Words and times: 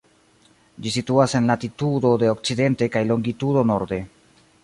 Ĝi 0.85 0.93
situas 0.95 1.35
en 1.39 1.49
latitudo 1.51 2.13
de 2.25 2.31
okcidente 2.37 2.89
kaj 2.97 3.05
longitudo 3.13 3.67
norde. 3.73 4.01